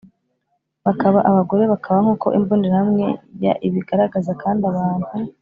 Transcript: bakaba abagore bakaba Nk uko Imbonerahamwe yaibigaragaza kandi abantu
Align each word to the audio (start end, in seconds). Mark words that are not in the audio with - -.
bakaba 0.85 1.19
abagore 1.29 1.63
bakaba 1.73 1.97
Nk 2.03 2.09
uko 2.13 2.27
Imbonerahamwe 2.39 3.05
yaibigaragaza 3.43 4.31
kandi 4.41 4.63
abantu 4.71 5.09